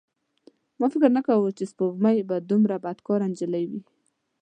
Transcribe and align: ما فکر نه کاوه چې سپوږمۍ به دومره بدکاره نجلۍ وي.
ما 0.79 0.87
فکر 0.93 1.09
نه 1.17 1.21
کاوه 1.27 1.49
چې 1.57 1.65
سپوږمۍ 1.71 2.17
به 2.29 2.35
دومره 2.49 2.75
بدکاره 2.85 3.25
نجلۍ 3.31 3.63
وي. 3.69 3.81